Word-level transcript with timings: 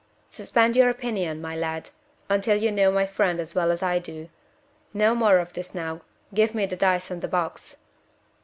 Suspend 0.31 0.75
your 0.75 0.89
opinion, 0.89 1.41
my 1.41 1.55
lad, 1.55 1.91
until 2.27 2.57
you 2.57 2.71
know 2.71 2.91
my 2.91 3.05
friend 3.05 3.39
as 3.39 3.53
well 3.53 3.69
as 3.71 3.83
I 3.83 3.99
do. 3.99 4.29
No 4.95 5.13
more 5.13 5.37
of 5.37 5.53
this 5.53 5.75
now. 5.75 6.01
Give 6.33 6.55
me 6.55 6.65
the 6.65 6.75
dice 6.75 7.11
and 7.11 7.21
the 7.21 7.27
box." 7.27 7.77